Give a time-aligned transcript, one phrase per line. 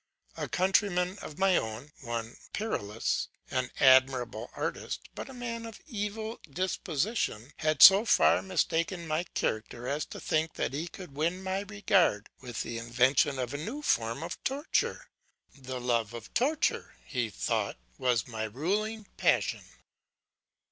[0.35, 6.39] A countryman of my own, one Perilaus, an admirable artist, but a man of evil
[6.49, 11.59] disposition, had so far mistaken my character as to think that he could win my
[11.59, 15.05] regard by the invention of a new form of torture;
[15.55, 19.63] the love of torture, he thought, was my ruling passion.